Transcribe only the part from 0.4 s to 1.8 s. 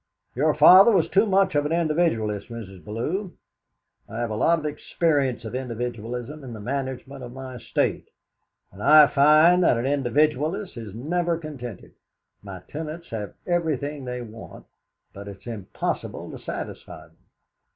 father was too much of an